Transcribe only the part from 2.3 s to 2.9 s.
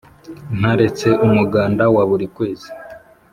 kwezi